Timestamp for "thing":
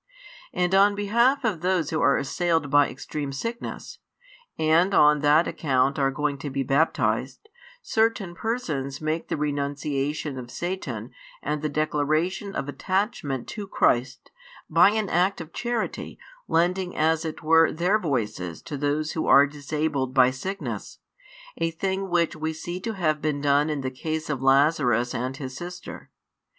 21.69-22.09